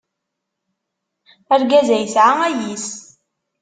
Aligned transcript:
Argaz-a 1.53 1.95
yesɛa 1.97 2.33
ayis. 2.47 2.87